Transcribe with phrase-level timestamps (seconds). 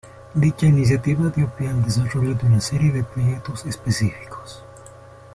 [0.43, 4.63] Dicha iniciativa dio pie al desarrollo de una serie de proyectos específicos.